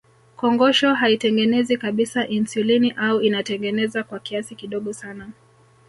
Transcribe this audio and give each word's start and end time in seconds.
Kongosho 0.35 0.93
haitengenezi 0.93 1.77
kabisa 1.77 2.27
insulini 2.27 2.91
au 2.91 3.21
inatengeneza 3.21 4.03
kwa 4.03 4.19
kiasi 4.19 4.55
kidogo 4.55 4.93
sana 4.93 5.29